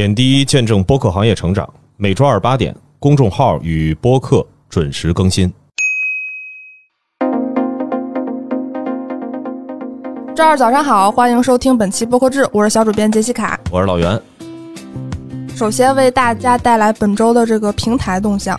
[0.00, 1.68] 点滴见证播客行业成长，
[1.98, 5.52] 每周二八点，公众号与播客准时更新。
[10.34, 13.60] 周二早上好，欢迎收听本期播客志，我是小主编杰西卡。
[13.70, 14.18] 我是老袁。
[15.54, 18.58] 首先为大家带来本周的这个平台动向。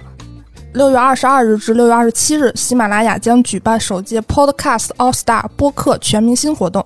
[0.75, 6.85] 六月二十二日至六月二十七日，喜马拉雅将举办首届 Podcast All Star 播客全明星活动。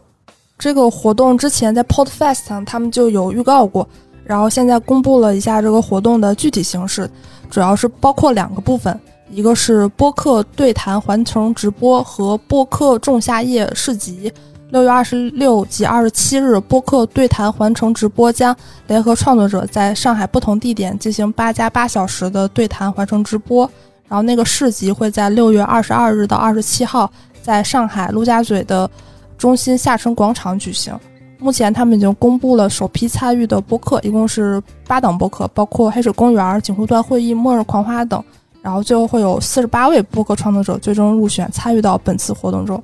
[0.58, 3.86] 这个活动之前在 Podfest 上他们就有预告过，
[4.26, 7.10] 然后现在公布了一下这个活动的具体形式，
[7.50, 14.32] 主要是包括两个部分，一个是播客对谈环城直播和播客仲夏夜市集。
[14.72, 18.54] 六月二十六及二十七日，播客对谈环城直播将
[18.88, 23.70] 联合创作者在上海不同地点进行八加八小时的对谈环城直播。
[24.08, 27.10] 然后那个市集会在六月二十二日到二十七号
[27.42, 28.90] 在上海陆家嘴的
[29.38, 31.00] 中心下沉广场举行。
[31.40, 38.24] 目前他们已经公布了首批参与的播客，一共是八档播客，包括黑水公园、锦湖端会议、末日狂花等。
[38.62, 42.82] 然后最后会有四十八位播客创作者最终入选参与到本次活动中。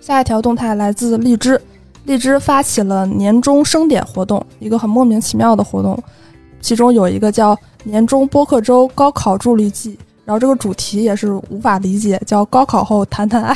[0.00, 1.60] 下一条动态来自荔枝，
[2.06, 5.96] 荔枝发起了年终盛典活动，一个很莫名其妙的活动，
[6.60, 13.54] 其中有一个叫“年终播客周高考助力季”，然后这个主题也是无法理解，叫“高考后谈谈爱”。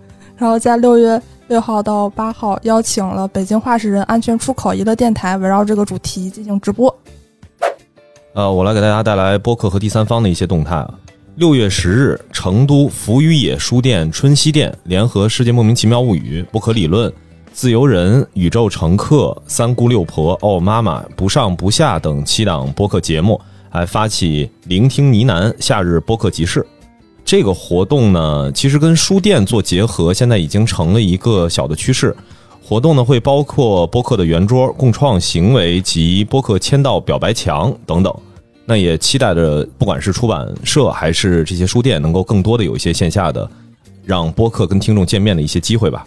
[0.38, 1.20] 然后在六月
[1.50, 6.96] 六号到八号，邀请了北京话事人安全出口娱乐电台围绕这个主题进行直播。
[8.34, 10.94] 呃，我来给大家带来播客和第三方的一些动态啊。
[11.34, 17.12] 六月十日，成都福与野书店春熙店联合《世界莫名其妙物语》、不可理论、
[17.52, 26.64] 自由人、宇宙乘客、三姑六婆、哦妈妈、不上不下等七档播客节目，还发起聆听呢喃夏日播客集市。
[27.30, 32.12] 这个活动呢，其实跟书店做结合，现在已经成了一个小的趋势。
[32.60, 38.12] 活动呢，会包括播客的圆桌、共创行为及播客签到表白墙等等。
[38.64, 43.48] 那也期待着，不管是出版社还是这些书店，能够更多的有一些线下的，
[44.04, 46.04] 让播客跟听众见面的一些机会吧。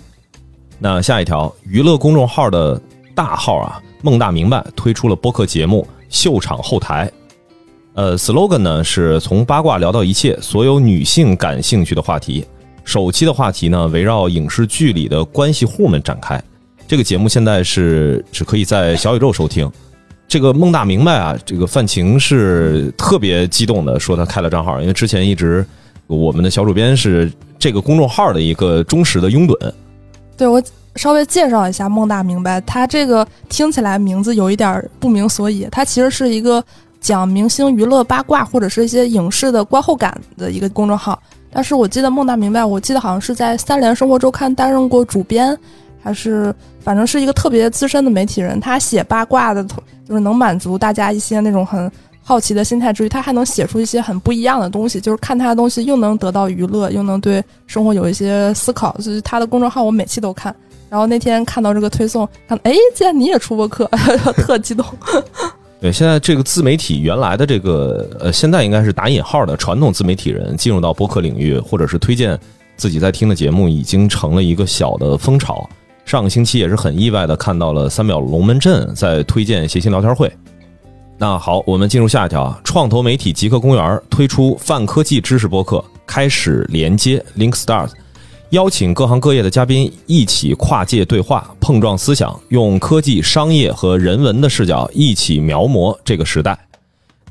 [0.78, 2.78] 那下一条，娱乐公众号的
[3.16, 7.10] 大号啊，孟大明白推出了播客节目《秀场后台》。
[7.96, 12.44] 呃，slogan 呢是从八卦聊到一切所有女性感兴趣的话题。
[12.84, 16.42] 首期的话题呢，围绕影视剧里的关系户们展开。
[16.88, 19.72] 这个节目现在是只可以在小宇宙收听。
[20.28, 25.64] 这个孟大明白啊，这个范晴是特别激动的，说他开了账号，因为之前一直
[26.08, 29.72] 我们的小主编是这个公众号的一个忠实的拥趸。
[30.36, 30.62] 对我
[30.96, 36.64] 稍微介绍一下孟大明白，他这个听起来名字有一点不明所以，他其实是一个
[37.04, 41.22] 讲明星娱乐八卦或者是一些影视的观后感的一个公众号。
[41.52, 45.56] 但是我记得孟大明白，我记得好像是在三联生活周刊担任过主编。
[46.02, 51.90] 还是反正是一个特别资深的媒体人，他写八卦的，就是能满足大家一些那种很
[52.22, 55.00] 好奇的心态之余，他还能写出一些很不一样的东西。
[55.00, 58.94] 就是看他的东西，又能得到娱乐，又能对生活有一些思考。
[59.00, 60.54] 所以他的公众号，我每期都看。
[60.90, 63.86] 然后那天看到这个推送，看哎，竟然你也出播客，
[64.36, 64.86] 特激动。
[65.84, 72.40] 对，现在这个自媒体原来的这个呃，现在应该是打引号的传统自媒体人进入到播客领域，或者是推荐
[72.78, 75.70] 自己在听的节目，已经成了一个小的风潮。
[76.06, 80.32] 上个星期也是很意外的看到了三秒龙门阵在推荐谐星聊天会。
[81.18, 87.90] 那好，我们进入下一条啊，创投媒体极客公园推出泛科技知识播客，开始连接 Link Start，
[88.54, 96.56] 邀请各行各业的嘉宾一起跨界对话，碰撞思想，用科技、商业和人文的视角一起描摹这个时代。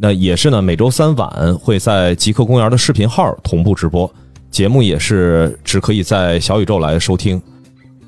[0.00, 4.12] 那也是呢，每周三晚会在极客公园的视频号同步直播，
[4.50, 7.41] 节目也是只可以在小宇宙来收听。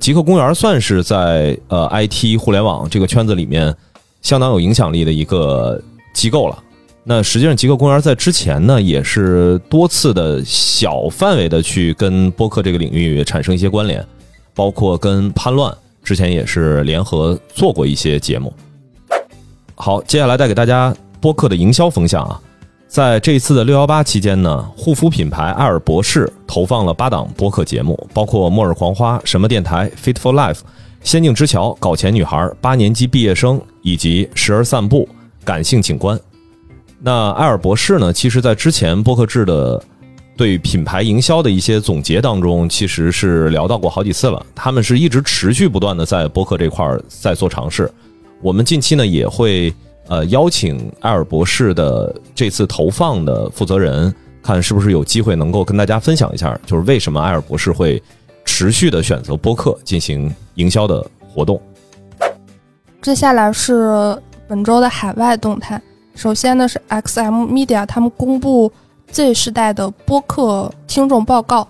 [0.01, 3.73] 极客公园算是在呃 IT 互联网这个圈子里面
[4.23, 5.81] 相当有影响力的一个
[6.13, 6.59] 机构了。
[7.07, 14.03] 那实际上，极客公园在之前呢，也是多次的小范围的去跟播客这个领域产生一些关联，
[14.55, 15.71] 包括跟叛乱
[16.03, 18.51] 之前也是联合做过一些节目。
[19.75, 22.41] 好，接下来带给大家播客的营销风向啊。
[22.89, 30.61] 在这一次的六幺八期间呢，护肤品牌爱尔博士投放了八档播客节目，包括《末日狂花》、什么电台、Fit for Life、
[31.03, 35.07] 仙境之桥、搞钱女孩、八年级毕业生以及时而散步、
[35.45, 36.19] 感性景观。
[37.07, 39.79] 那爱尔博士呢，其实在之前播客制的
[40.39, 44.45] 对品牌营销的一些总结当中，其实是聊到过好几次了。
[44.55, 47.93] 他们是一直持续不断的在播客这块儿在做尝试。
[48.41, 49.73] 我们近期呢也会。
[50.07, 58.03] 呃，邀请艾尔博士的这次投放的负责人，看是不是有机会能够跟大家分享一下，就是为什么艾尔博士会
[58.45, 61.59] 持续的选择播客进行营销的活动。
[63.01, 64.15] 接下来是
[64.47, 65.81] 本周的海外动态。
[66.15, 68.71] 首先呢是 XM Media 他们公布
[69.11, 71.67] Z 世代的播客听众报告，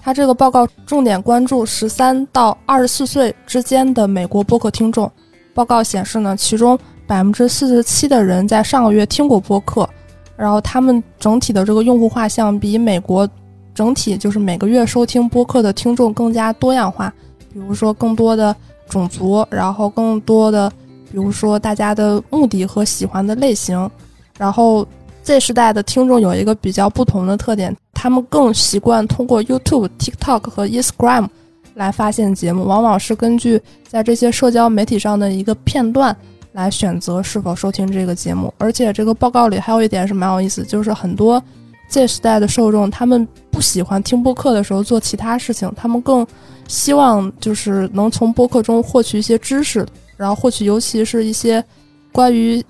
[0.00, 5.10] 它这个报告重点关注十三到二十四岁之间的美国播客听众。
[5.52, 9.88] 报告显示呢，其中百分之四十七的人在上个月听过播客，
[10.36, 13.28] 然后他们整体的这个用户画像比美国
[13.74, 17.12] 整体就是每个月收听播客的听众更加多样化，
[17.52, 18.54] 比如说更多的
[18.88, 20.72] 种族，然后更多的。
[21.10, 23.90] 比如说，大家的目的和喜欢的类型，
[24.38, 24.86] 然后
[25.22, 31.26] Z 时代的听众有一个比较不同的特点，他们更习惯通过 YouTube、TikTok 和 Instagram
[31.74, 36.16] 来发现节目，往往是根据在这些社交媒体上的一个片段
[36.52, 38.52] 来选择是否收听这个节目。
[38.58, 41.42] 而且这个报告里还有一点是蛮有意思，就是很多
[41.88, 46.26] Z 时代的受众，他们不喜欢听播客的时候做其他事情，他们更
[46.66, 49.86] 希望就是能从播客中获取一些知识。
[50.18, 51.64] 然后获取，尤其是一些
[52.12, 52.62] 关于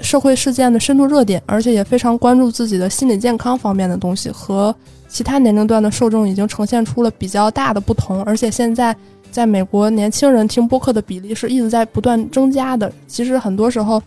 [0.00, 4.74] 社会事件的深度热点，而且也非常关注自己的心理健康方面的东西，和
[5.06, 8.20] 其他年龄段的受众已经呈现出了比较大的不同。
[8.24, 8.96] 而且现在
[9.30, 12.90] 在美国，年轻人听播客的比例是一直在不断增加的。
[13.06, 14.02] 其实很多时候，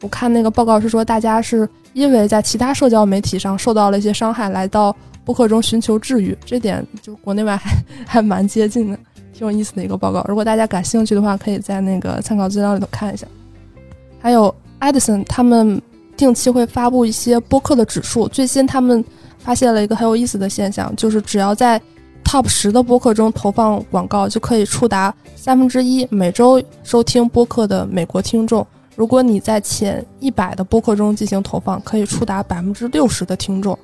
[0.00, 4.94] 我看那个报告是说，大家是因为在其他社交媒体上受到了一些伤害，来到
[5.24, 7.76] 播客中寻求治愈，这点就国内外还
[8.06, 8.98] 还蛮接近的。
[9.32, 13.26] 挺有意思的一个报告，如果大家感兴趣的话，可以在那个参考资料里头看一下。
[14.20, 15.80] 还有 Edison，他们
[16.16, 18.28] 定期会发布一些播客的指数。
[18.28, 19.04] 最新他们
[19.38, 21.80] 发现了一个很有意思的现象，就是只要在
[22.24, 28.64] Top 十的播客中投放广告，就可以触达三分之一每周收听播客的美国听众。
[28.94, 33.76] 如果你在前一百的播客中进行投放，可以触达百分之六十的听众。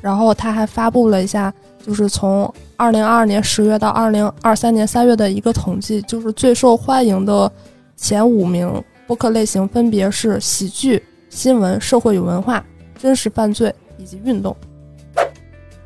[0.00, 1.52] 然后他还发布了一下。
[1.82, 7.50] 就是从二零二二年十月到二零二三年三月的一个统计，就是最受欢迎的
[7.96, 8.70] 前五名
[9.06, 12.62] 播客类型分别是喜剧、新闻、社会与文化、
[12.98, 14.54] 真实犯罪以及运动。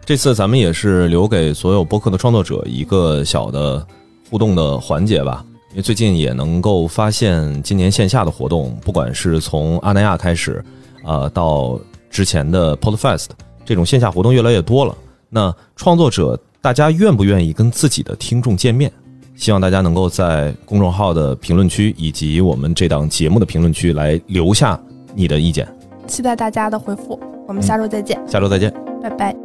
[0.04, 3.86] 这次咱们也是留给所有播客的创作者一个小的
[4.28, 10.62] 互动的环节吧，因为最近也能够发现今年线下的活动，不管是从阿那亚开始，
[11.04, 11.78] 呃，到
[12.10, 13.28] 之前的 Podfest，
[13.64, 14.94] 这种线下活动越来越多了。
[15.28, 18.90] 那创作者，大家愿不愿意跟自己的听众见面？
[19.36, 24.80] 希望大家能够在公众号的评论区以及我们这档节目的评论区来留下
[25.12, 25.66] 你的意见。
[26.06, 27.18] 期待大家的回复，
[27.48, 28.16] 我们下周再见。
[28.28, 28.72] 下周再见，
[29.02, 29.43] 拜拜。